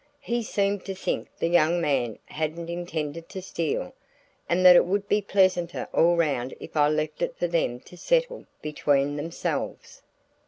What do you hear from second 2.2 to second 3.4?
hadn't intended to